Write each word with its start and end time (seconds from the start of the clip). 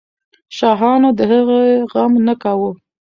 شاهانو 0.57 1.09
د 1.17 1.19
هغې 1.31 1.61
غم 1.91 2.13
نه 2.27 2.33
کاوه. 2.41 2.71